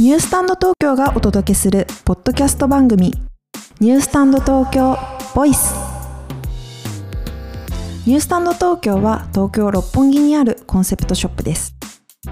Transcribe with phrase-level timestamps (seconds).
[0.00, 3.14] ニュースタンド東京がお届けするポッドキャスト番組
[3.78, 4.98] ニュースタンド東京
[5.36, 5.72] ボイス。
[8.04, 11.76] ニュースタンド東京は東京六本木にあるコンセプトショップです。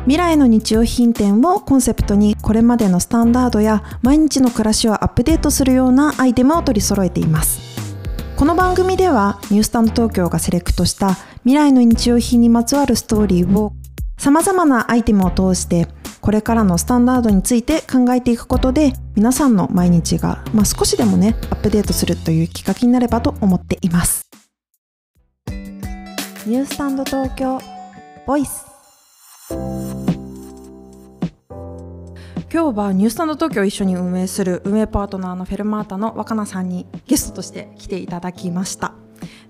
[0.06, 7.60] 未来の日用品店をコンセプトにこれまでのスタンダードや毎日の暮らしをアップデートするようなアイテムを取り揃えています。
[8.34, 11.12] この番組ではニュースタンド東京がセレクトした
[11.44, 13.72] 未来の日用品にまつわるストーリーを
[14.18, 15.86] さまざまなアイテムを通して
[16.22, 24.28] これからのスタンダードについて考えていくことで皆さんの毎日が、まあ、少しでもねアップデートするというきっかけになればと思っています。
[26.46, 27.60] ニュースタンド東京
[28.24, 28.64] ボイス。
[32.52, 38.94] 今日はニュースタンド東京を一緒に運営する運営パートナーのフェルマータの若菜さんにゲストとして来ていただきました。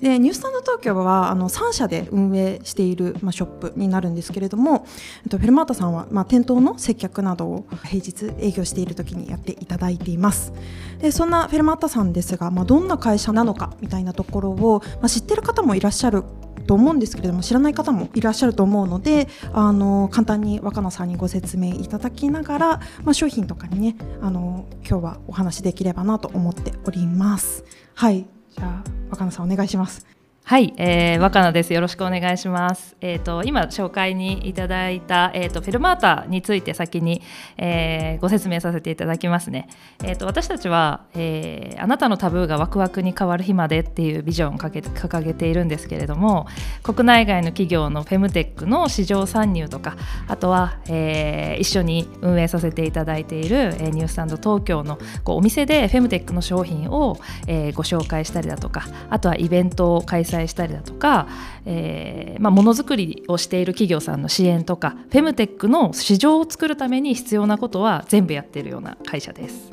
[0.03, 4.85] でニュースタンド東京はあの3社で運営している、まあ、ショップになるんですけれども、
[5.23, 10.53] えっと、フェルマータさんは、まあ、店頭の接客などを平日営業している時にやっていただいています
[10.99, 16.25] でそんなフェルマータさんですが、まあ、どんな会社なのかみたいなところを、まあ、知ってる方もいらっしゃる
[16.67, 27.65] と思うんですけれども知らない方もいらっしゃると思うのであの簡単に若菜さんにご説明いただきながら、まあ、商品とかにねあの今日はお話しできればなと思っております。
[27.95, 30.07] はいじゃあ若菜さんお願いします。
[30.45, 31.73] はい、えー、若菜です。
[31.73, 32.97] よろしくお願いします。
[33.01, 37.23] えっ、ー、と今紹介にいただいたえっ、ー、とフェルマータについて先に、
[37.57, 39.69] えー、ご説明させていただきますね。
[40.03, 46.49] えっ、と私たちは、えー、あなたのタブーがワクワクに変わる日までっていうビジョンをかけ掲げているんですけれども、
[46.83, 49.97] 国内外の企業のフェムテックの市場参入とか、
[50.27, 61.29] あとは、えー、一緒に運営させていただいている、えー、ニュースタンド東京のこうお店でフェムテックの商品を、えー、ご紹介したりだとか、あとはイベントを開催催したりだとか、
[61.67, 69.71] えーまあ、ものづくりをしている企業さんの支援とかフェムテックの市場を作るために必要なことは全部やっているような会社です。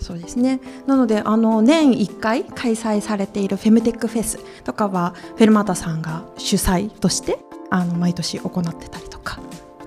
[0.00, 7.38] そうですねなのであの年1回開催されているフェムテックフェスとかはフェルマータさんが主催として
[7.70, 9.11] あの毎年行ってたり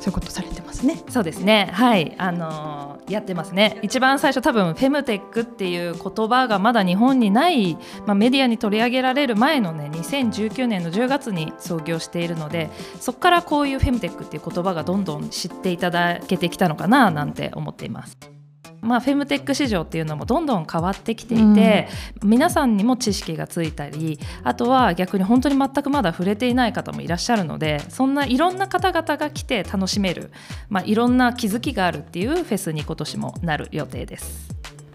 [0.06, 1.02] そういうことされてますね。
[1.10, 1.72] そうですね。
[1.74, 3.80] はい、あのー、やってますね。
[3.82, 18.35] 一番最初多分フェムテックっていう言葉がまだ日本にない、まあ、メディアに取り上げられる前のね、2019年の10月に創業しているので、そこからこういうフェムテックっていう言葉がどんどん知っていただけてきたのかななんて思っています。
[18.82, 21.88] まあ、フェムテック市場っていうのもどんどん変わってきていて、
[22.22, 30.32] うん、皆さんにも知識がついたりあとは逆に本当に全くまだ触れていない方もいらっしゃるのでそんないろんな方々が来て楽しめる、
[30.70, 34.50] まあ、いろんな気づきがあるっていうフェスに今年もなる予定です。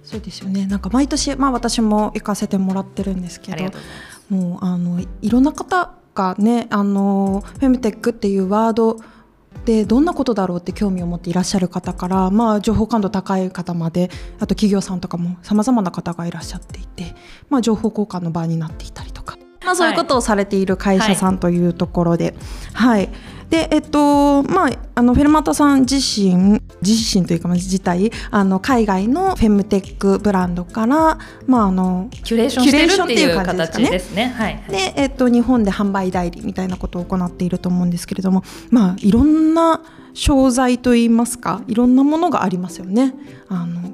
[0.04, 0.66] そうですよね。
[0.66, 3.64] なんか毎年、まあ、私も行かせてもらってるんですけど
[4.28, 8.96] もうあのいろんな方がねあのフェムテックっていうワード
[9.64, 17.14] でどんなことだろうって興味を持っていらっしゃる方から、まあ、情報感度高い方まであと企業さんとかもさまざまな方がいらっしゃっていて、
[17.48, 22.34] まあ、情報交換の場になっていたりとか、まあ、そういうことをされている会社さんというところで。
[22.72, 23.08] はい、はい
[23.50, 34.28] でえっとまああのフェルマタさん自身自身というか自体あの海外のフェムテックブランドからまああのキュレーションしてるっていう形ですね。
[34.36, 39.82] はい、でえっと日本で販売代理みたいなことを行っていると思うんですけれども、まあいろんな
[40.14, 43.14] 商材といいますかいろんなものがありますよね。
[43.48, 43.90] あの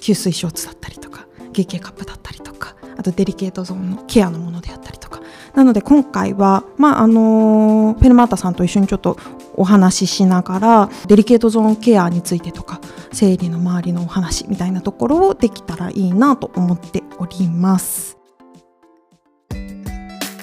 [0.00, 5.20] 吸水ショーツだったりとか月経カップだったりとかあとデリケートゾーンのケアのものであったりとか
[5.56, 9.18] なので今回は、まああのフェルマータさんと一緒にちょっと
[9.54, 12.78] お話ししながらデリケートゾーンケアについてとか
[13.10, 18.18] 生理の周りのお話みたいなところをできたらいいなと思っております。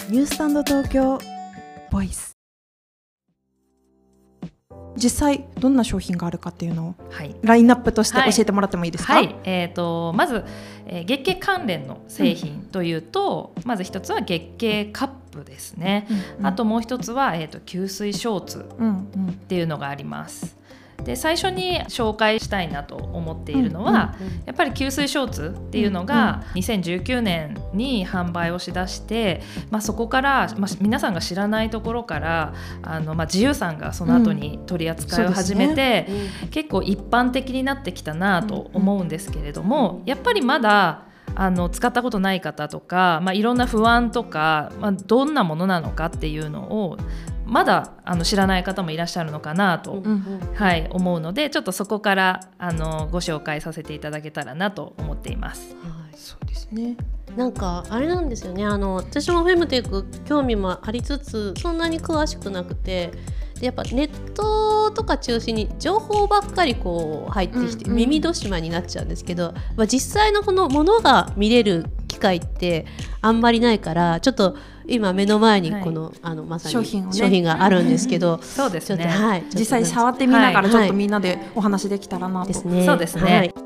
[0.10, 1.20] ニュースタンド東京
[1.92, 2.33] ボイス
[4.96, 9.26] 実際どんな商品があるかっていうのを、はい、ラインナップとして教えてもらってもいいですか、はい。
[9.26, 10.44] はい、えーと、まず、
[10.86, 20.58] えー、月経関連の製品というと、うん、まず一つは月経カップですね、うんうん、あともう一つは、えーと、吸水ショーツっていうのがあります。
[21.04, 35.76] で最初に紹介したいなと思っているのは、うんうんうん、やっぱり吸水ショーツっていうのが2019年に販売をしだして、まあ、そこから、まあ、皆さんが知らないところからあの、まあ、自由さんがその後に取り扱いを始めて、うん。
[35.76, 36.08] ね。
[36.44, 46.98] うん、結構一般的になってきたなと思うんですけれども、やっぱりまだあの使ったことない方とか、まあ、いろんな不安とか、まあ、どんなものなのかっていうのを
[47.54, 55.76] まだあの知らない方もいらっしゃるのかなと、うんうん、はい、思うのでちょっとそこからあのご紹介させていただけたらなと思っています。
[55.76, 56.98] はい、そうですね。
[57.38, 58.66] なんかあれなんですよね。
[58.66, 63.12] あの私もフェムテック興味もありつつそんなに詳しくなくて
[63.62, 72.86] やっぱネットとか中心に情報ばっかりこう入ってきて、耳戸島になっちゃうんですけど、まあ、実際のこのものが見れる機会って
[73.22, 82.86] あんまりないからちょっと今目の前にこのはい、あのまさに商品,、商品があるんですけど、そうですね、はい、実際触ってみながらちょっとみんなでお話できたらなと、ですね。
[82.86, 83.63] そうですね、はい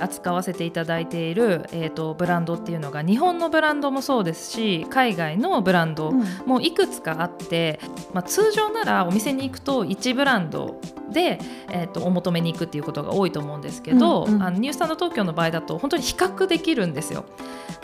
[0.00, 6.12] 扱わせていただいている、えーと、ブランドっていうのが日本のブランドもそうですし海外のブランド
[6.46, 10.80] もいくつかあって、うん、まあ、通常ならお店に行くと1ブランド
[11.10, 11.38] で、
[11.70, 17.24] えーと、お求めに行くっていうことが多いと思うんですけど、うんうん、あのニュースタンド東京の場合だと本当に比較できるんですよ。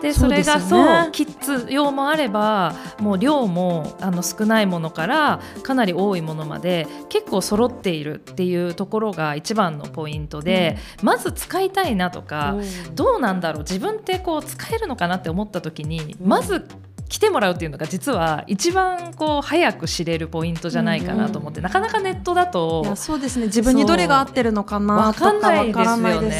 [0.02, 13.62] でそれがそう、ね、キッズ用もあればもう量もあの少ないものからかなり多いものまで結構揃っているっていうところが一番のポイントで、うん、まず使いたいなとか、うん、どうなんだろう。
[13.62, 16.66] 自分ってこう使えるのかなって思った時に、まず
[17.14, 23.46] 来てもらうっていうのが実は一番こう早く知れるポイントじゃないかなと思って、うん、なかなかネットだとそうですね。
[23.46, 26.32] 自分にどれが合ってるのかなとか分からないで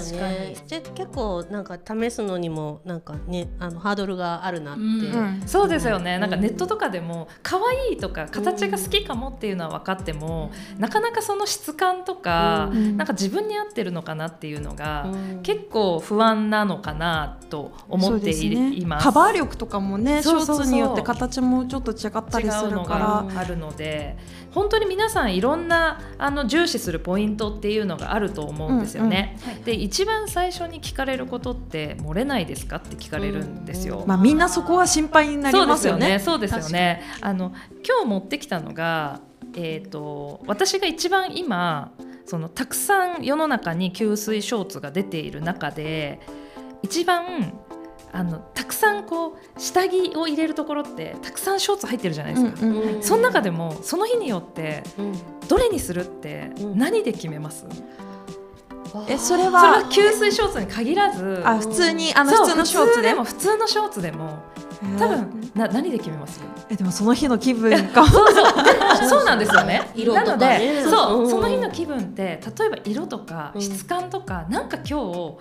[0.00, 15.06] すし、ね、結構なんか試すのにもなんかねあのハードルがあるなって、うん、そうですよね、なんかネットとかでも可愛いとか形が好きかもっていうのは分かっても、なかなかその質感とか、なんか自分に合ってるのかなっていうのが、
[15.44, 19.04] 結構不安なのかなと思ってい,、ね、ます。
[19.04, 24.16] カバー力ととかもねショーツによって形もちょっと違ったりするからあるので
[24.52, 29.38] 本当に皆さんいろんなあの重視するポイントっていうのがあると思うんですよね。
[29.44, 34.00] うんうん、で一番最初に聞かれることって漏れないですかって聞かれるんですよ。
[34.00, 36.18] うん、まあみんなそこは心配になりますよね。
[36.18, 36.64] そうですよね。
[36.64, 37.52] よねあの
[37.86, 39.20] 今日持ってきたのが
[39.54, 41.92] えっ、ー、と私が一番今
[42.24, 46.20] そのたくさん世の中に吸水ショーツが出ている中で
[46.82, 47.52] 一番
[48.12, 54.82] あのたくさんこう下着を入れるところってたくさんショーツ入ってるじゃないですか、うんうんうん、その中でもその日によって
[55.48, 61.42] どれにするって何で決めます、うん、えそれは吸水ショーツに限らず。
[61.44, 63.14] あ普通にあの普通のショーツで？
[63.14, 64.38] も普通のショーツでも
[64.98, 66.40] 多分な何で決めます？
[66.70, 69.08] えでもその日の気分か そうそう。
[69.08, 69.90] そうなんですよね。
[69.94, 75.34] 色とか、ね、そう、うん、その日の気分って例えば色とか質感とか、うん、なんか今日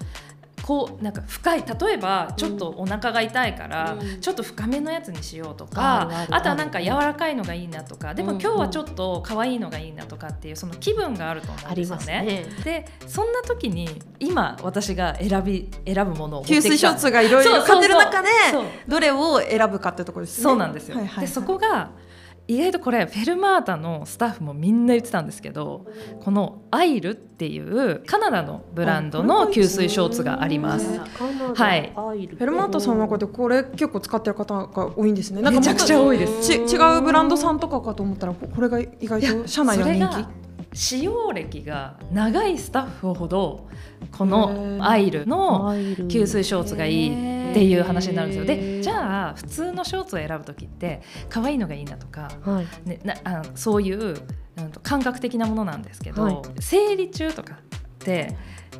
[0.65, 12.23] こうなんか深い例えばちょっとお腹が痛いから、ちょっと深めのやつにしようとか、あとはなんか柔らかいのがいいなとかでも今日はちょっと可愛いのがいいなとかっていうその気分があると思うんですよね。
[12.23, 12.45] ね。
[12.63, 18.29] でそんな時に今私が選び選ぶものを吸水ショーツがいろいろ買ってる中で
[18.87, 20.45] どれを選ぶかってところですね。
[20.45, 21.91] そうなんですよ、でそこが
[22.47, 25.85] 意外とこれフェルマータのスタッフもみんな言ってたんですけど
[26.23, 30.99] このアイルっていうカナダのブランドの吸水ショーツがあります。
[31.55, 31.91] はい。
[31.95, 35.41] フェルマータさんの中でこれ結構使ってる方が多いんですね。
[35.49, 36.49] めちゃくちゃ多いです。
[36.67, 40.44] ち違うブランドさんとかかと思ったらこれが意外と社内の人気。
[40.75, 43.67] 使用歴が長いスタッフほど
[44.11, 48.45] このアイルの吸水ショーツがいいっていう話になるんですよ。
[48.45, 54.17] でじゃあ普通のショーツを選ぶ時って可愛いのがいいなとか、はい、ね、なあそういう
[54.83, 57.57] 感覚的なものなんですけど、はい、生理中とかっ
[57.99, 58.35] て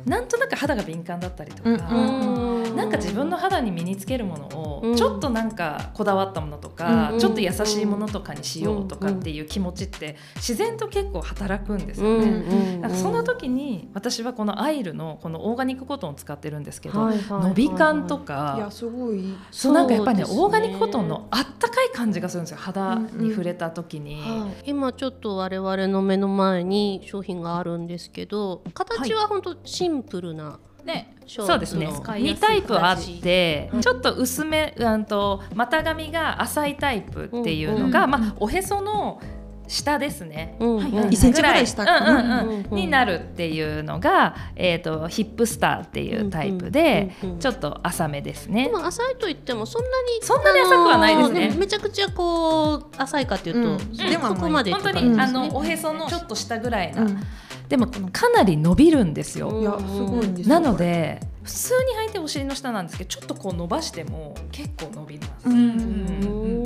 [0.06, 12.78] なんとなく肌が敏感だったりとか、うん、なんか自分の肌に身につけるものをちょっとなんかこだわったものとか、うん、ちょっと優しいものとかにしようとかっていう気持ちって自然と結構働くんですよね。
[12.80, 19.34] だからその時に私はこのアイルのこのオーガニックコトンを使ってるんですけど、はいはいはいはい、伸び感とかいやすごい。
[19.50, 31.88] そうなんかやっぱりね、ね、オーガニックコトンのあったかい感じがするんですよ肌に触れた時に、うんうんはい、今ちょっと我々の目の前に商品があるんですけど形は本当シンンプルなね、そうですね。
[31.88, 39.20] 2タイプあって、ちょっと薄めうんと股上が浅いタイプっていうのが、うんうん、まあ、おへその
[39.68, 48.66] 下ですね、うんはい1センチぐらい下、うんうんうん、になるっていうのが、えーと、ヒップスターっていうタイプで、うんうん、ちょっと浅めですね。
[48.66, 51.54] でも浅いと言ってもそんなにそんなに浅くはないですね。
[51.58, 57.04] めちゃくちゃこう浅いかというと、うん、でもここまで本当に、あのおへそのちょっと下ぐらいな。
[57.68, 59.60] でもかなり伸びるんですよ。
[59.60, 65.48] いやすごいんですなので普通に履いてお尻の下なんですけどちょっとこう伸ばしても結構伸びます。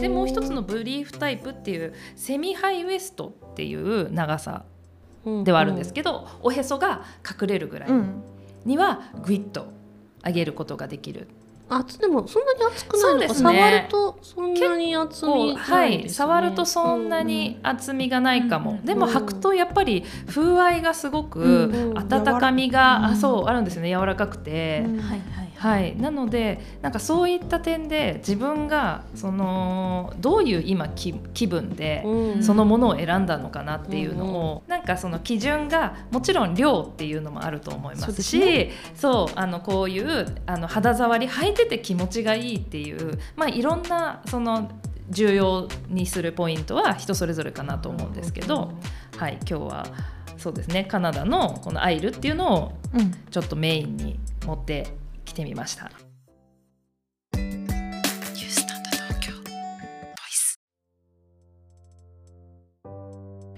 [0.01, 4.65] でもう一つのブリーフタイプっていうセミハイウエストっていう長さ
[5.45, 7.05] ではあるんですけど、おへそが
[7.41, 7.91] 隠れるぐらい
[8.65, 9.69] にはグイッと
[10.25, 11.29] 上げることができる
[11.71, 23.91] 厚でもそんなに厚くないのか、ね、触るとそんなに厚み、ね、はい触るとそんなに厚みがないかも、うん、でも履くとやっぱり風合いがすごく温かみが、うん、あそうあるんですよね。
[23.91, 31.13] 柔らかくて、はいはいはい、なのでなんかそういった点で自分がそのどういう今気
[31.47, 32.03] 分で
[32.41, 44.71] そのものを選んだのかなっていうのを、うん、なんかその基準がもちろん量っていうのもあると思いますし、ね、そうあのこういうあの肌触り履いてて気持ちがいいっていう、まあ、いろんなその
[45.11, 48.73] 重要にするポイントは人それぞれかなと思うんですけど、
[49.19, 49.87] はい、今日は
[50.39, 50.85] そうですね。
[50.85, 52.73] カナダのこのアイルっていうのを
[53.31, 55.00] ちょっとメインに持って
[55.31, 55.91] きてみました。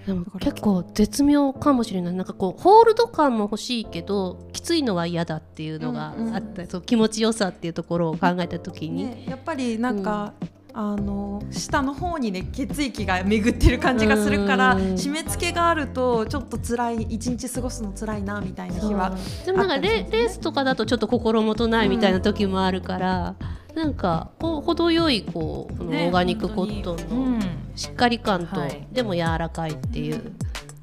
[0.06, 2.14] でも結構絶妙かもしれない。
[2.14, 23.36] なんかこうホールド感も欲しいけどきついのは嫌だっていうのがあった、うんうん、そう気持ちよさっていうところを考えた時に、ね、やっぱりなんか、うんあの下の方にね血液が巡ってる感じがするから締め付けがあるとちょっと辛い一日過ごすの辛いなみたいな日はでもなんかレレースとかだとちょっと心もとないみたいな時もあるから、
[23.70, 27.42] うん、なんかこう程よいこうこのオーガニックコットンの
[27.74, 28.60] しっかり感と、
[28.92, 30.32] でも柔らかいっていう。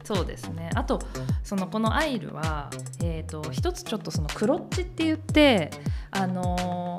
[0.03, 0.72] そうですね。
[0.74, 1.00] あと
[1.43, 2.72] そのこのアイルは、
[3.03, 5.69] えーと、と一つちょっとそのクロッチって言って
[6.10, 6.98] あの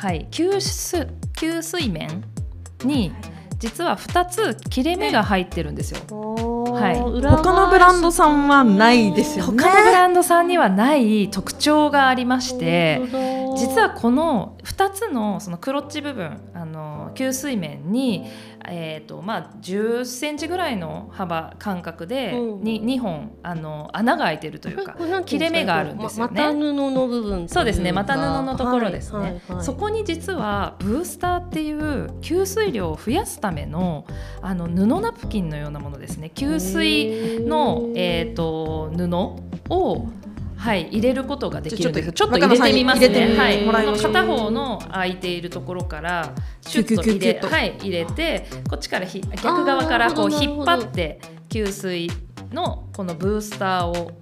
[0.00, 0.26] はい。
[0.30, 2.24] 吸水吸水面
[2.84, 3.12] に
[3.58, 6.00] 実は2つ切れ目が入ってるんですよ。
[6.72, 9.62] はい、他のブランドさんはないですよね。
[9.62, 13.02] 他のブランドさんにはない特徴がありまして、
[13.58, 18.24] 実はこの2つのそのクロッチ部分、あの吸水面に
[18.68, 26.42] えーとまあ、10センチぐらいの幅間隔で 2,、2本あの穴が開いてるというか 切れ目があるんですよね。
[26.42, 34.04] 股布の部分そうですね股布のところですね、はいはいはい、そこに実はブースターっていう吸水量を増やすための
[34.42, 36.30] あの布ナプキンのようなものですね。
[36.34, 40.06] 吸水の、えーと布を
[40.60, 43.34] はい、入れることができるんですちょっと入れてみますね。
[43.34, 43.64] はい、
[43.98, 47.02] 片方の空いているところからシュッと。
[47.02, 52.10] 入れはい、入れてこっちからひ逆側からこう引っ張って給水
[52.52, 54.12] のこのブースターを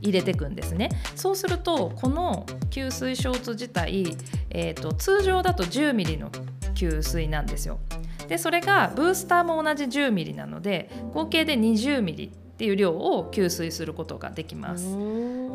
[0.00, 0.90] 入れていくんですね。
[1.16, 4.16] そうするとこの吸水ショーツ自体、
[4.50, 6.30] えーと、通常だと 10mm の
[6.74, 7.80] 吸水なんですよ。
[8.28, 14.86] でそれがブースターも同じ 10mm なので合計で 20mm っていう量を吸水することができます。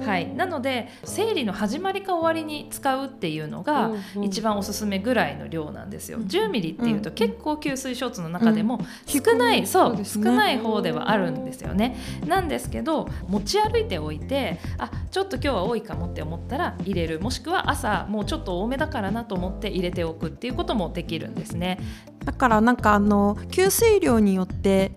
[0.06, 6.20] はい、なので生理の始まりか終わりに使うっていうのが一番おすすめぐらいの量なんですよ。
[6.20, 11.96] 10ミリっていうと結構吸水ショーツの中でも少ない、そう、少ない方ではあるんですよね。
[12.26, 17.22] なんですけど持ち歩いておいてあちょっと今日は多いかもって思ったら入れる。
[17.22, 21.80] もしくは朝もうちょっと多めだからなと思って入れておくっていうこともできるんですね。
[22.26, 24.92] だからなんかあの吸水量によって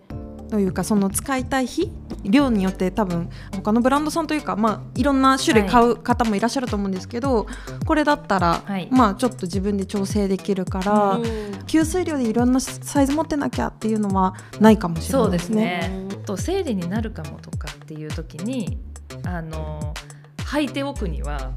[0.50, 1.90] というかその使いたい日
[2.25, 11.19] 量によって多分他のブランドさんというか、まあ、いろんな種類買う方もいらっしゃると思うんですけど、はい、これだったら、はい、まあ、ちょっと自分で調整できるから、
[11.66, 15.80] 吸水量でいろんなサイズ持ってなきゃっていうのはないかもしれないですね。
[15.83, 16.25] そうですね。
[16.26, 18.78] と生理になるかもとかっていう時に
[19.25, 19.95] あの
[20.38, 21.52] 履いておくには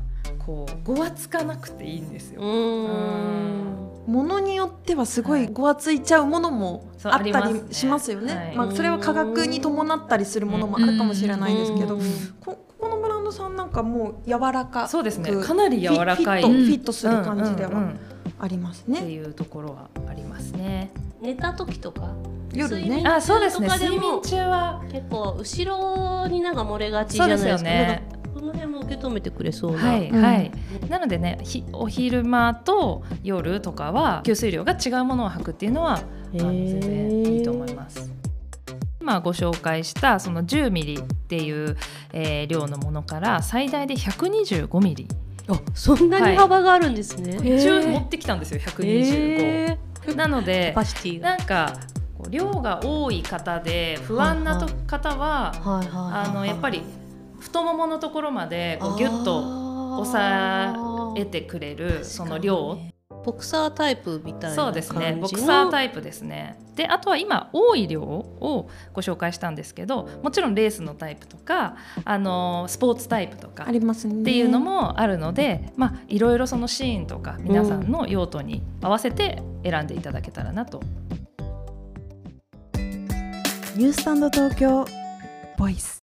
[0.45, 2.41] こうごわつかなくていいんですよ。
[2.41, 8.35] ものによってはすごいごわついちゃうものもあったりしますよね。
[8.35, 11.97] はい、まあ、それは価格に伴ったりするものもあるかもしれないですけど、
[12.41, 15.31] ここのブランドさんなんかもう柔らかそうですね。
[15.41, 16.41] かなり柔らかい。
[16.41, 17.93] フィットする感じでは
[18.39, 18.99] ありますね。
[18.99, 20.91] っていうところはありますね。
[21.21, 22.09] 寝た時とか
[22.53, 23.01] 夜ね。
[23.05, 23.69] あそうですね。
[23.69, 24.83] 睡眠中は。
[24.91, 28.22] 結構後ろになんか漏れがちじゃないですか。
[28.43, 29.77] の辺も受け止めてくれそうな。
[29.77, 30.51] はい、はい、
[30.89, 31.39] なのでね、
[31.71, 36.01] お昼間と夜とかは吸水量が違うものを履くっていうのは、
[36.33, 38.11] 全然いいと思います。
[39.01, 41.75] 今ご紹介したその10ミリっていう、
[42.13, 45.07] えー、量のものから最大で125ミリ。
[45.49, 47.37] あ、そんなに幅があるんですね。
[47.37, 50.15] はい、一応持ってきたんですよ、125。
[50.15, 50.73] なので、
[51.21, 51.79] なんか
[52.29, 56.83] 量が多い方で不安なと方は、あのやっぱり
[57.43, 62.77] 太もものところまでこうギュッと押さえてくれるその量
[63.23, 65.17] ボクサータイプみたいなそうですね。
[65.19, 66.59] ボクサータイプですね。
[66.75, 80.81] であとは今多い量をご紹介したんですけどもちろんレースのタイプとかあのスポーツタイプとかっていうのもあるので、まあ、いろいろそのシーンとか皆さんの用途に合わせて選んでいただけたらなと。
[83.75, 84.85] ニュースタンド東京
[85.57, 86.02] ボイス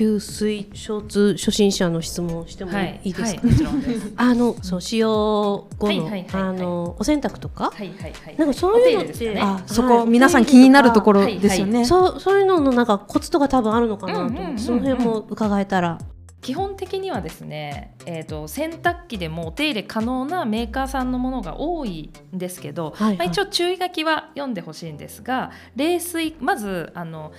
[0.00, 3.10] 吸水ショーツ初心者の質問してもい。
[3.10, 15.98] いですか、はい はい、あのそう使用後の、あのお洗濯とか、はいはいはい、なんかそういうのって、ね、あそこ、皆さん気になるところですよね、そうそういうののなんかコツとか多分あるのかなと、うんうん、その辺も伺えたら。
[16.40, 27.32] 基本的にはですね、えーと、洗濯機でもお手入れ可能なメーカーさんのものが多いんですけど、はいはい、まあ、一応注意書きは読んでほしいんですが冷水まずあの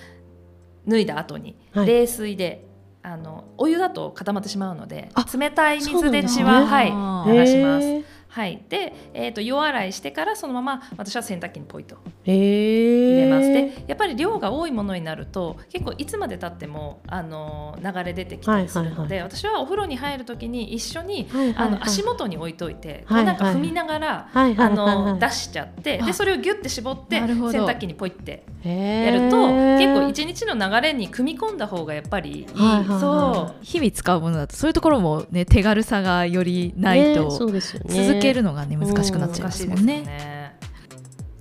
[0.86, 2.66] 脱いだ後に冷水で、
[3.02, 8.22] はい、あのお湯だと固まってしまうので冷たい水で血は、はい、流します。
[8.32, 29.46] はい、で、えーと、湯洗いしてからそのまま私は洗濯機にポイと入れます、でやっぱり量が多いものになると結構いつまでたってもあの流れ出てきたりするので、私はお風呂に入る時に一緒に、あの足元に置いといて、はいはい、なんか踏みながら、あの出しちゃってでそれをギュッて絞って洗濯機にポイってやると
[29.76, 33.64] 結構一日の流れに組み込んだ方がやっぱりいい、はいはい、そう。
[33.64, 37.60] 日々使うものだとそういうところもね手軽さがよりないと、続
[38.20, 40.41] けるのがね難しくなっちゃいますもんね。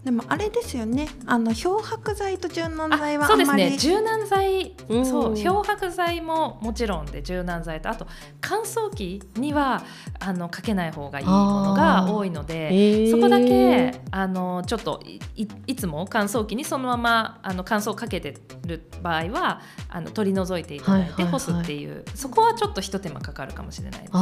[0.04, 1.08] でもあれですよね。
[1.28, 3.78] あの漂白剤と柔軟剤はそうですね。
[3.78, 8.08] 柔軟剤、そう漂白剤ももちろんで柔軟剤とあと
[8.42, 9.84] 乾燥機には
[10.20, 21.98] あのかけない方がいいものが多いのでそこだけあのちょっといいつも乾燥機にそのままあの乾燥かけてる場合はあの取り除いていただいて干すっていう、はい。
[22.00, 24.20] はいはい、そこはちょっとひと手間かかるかもしれないですね。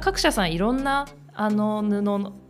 [0.00, 2.02] 各社さんいろんなあの布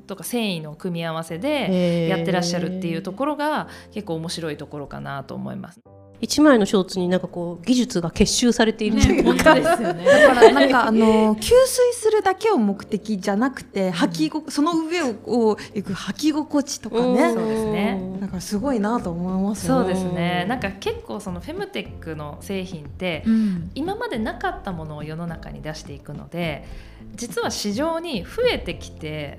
[0.09, 5.81] とか繊維の組み合わせでやってらっしゃるっていうところが結構面白いところかなと思います。
[6.21, 10.05] 一枚のショーツになんかこう技術が結集されているというか、ね、ですよね。
[10.05, 17.33] だからなんかあの吸水するだけを目的じゃなくて履きごその上をこう行く履き心地とかね。
[17.33, 18.19] そうですね。
[18.21, 20.45] だからすごいなと思いますそうですね。
[20.49, 26.67] なんか結構そのフェムテックの製品って、うん、今までなかったものを世の中に出していくので、
[27.15, 29.39] 実は市場に増えてきて。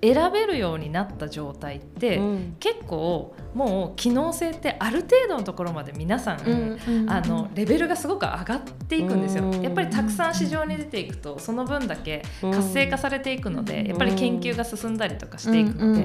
[0.00, 9.52] 選べるようになった状態って、うん、結構もう機能性ってある程度のところまで皆さん、うん、あのレベルがすごく上がっていくんですよ。
[9.62, 16.04] やっぱりたくさん市場に出ていくとその分だけ活性化されていくのでやっぱり研究が進んだりとかしていくので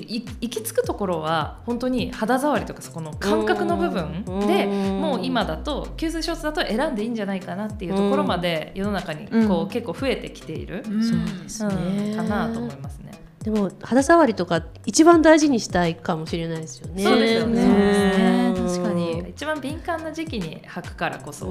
[0.00, 13.12] 行き着くところは本当に肌触りとかそこの感覚の部分でもう今だと吸水ショーツだと選んでいいんじゃないかなっていうところまで世の中にこう結構増えてきている、そうですね、かなと思いますね。
[13.44, 17.02] でも肌触りとか一番大事にしたいかもしれないですよね。
[17.02, 18.54] そうですよね。
[18.56, 19.28] 確かに。
[19.28, 21.46] 一番敏感な時期に履くからこそ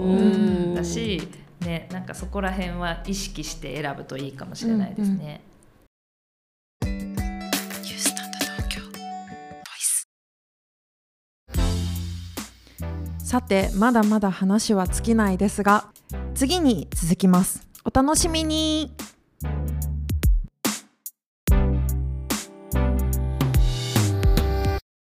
[0.76, 1.22] だし、
[1.60, 5.42] ね、なんかそこら辺は意識して選ぶといいかもしれないですね。
[13.24, 15.92] さてまだまだ話は尽きないですが
[16.34, 17.68] 次に続きます。
[17.86, 18.96] お楽しみに